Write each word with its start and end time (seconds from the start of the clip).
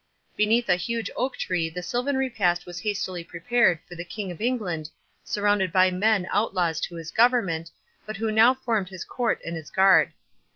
Beneath 0.35 0.67
a 0.67 0.77
huge 0.77 1.11
oak 1.15 1.37
tree 1.37 1.69
the 1.69 1.83
silvan 1.83 2.17
repast 2.17 2.65
was 2.65 2.79
hastily 2.79 3.23
prepared 3.23 3.77
for 3.87 3.93
the 3.93 4.03
King 4.03 4.31
of 4.31 4.41
England, 4.41 4.89
surrounded 5.23 5.71
by 5.71 5.91
men 5.91 6.27
outlaws 6.31 6.79
to 6.81 6.95
his 6.95 7.11
government, 7.11 7.69
but 8.07 8.17
who 8.17 8.31
now 8.31 8.55
formed 8.55 8.89
his 8.89 9.05
court 9.05 9.39
and 9.45 9.55
his 9.55 9.69
guard. 9.69 10.11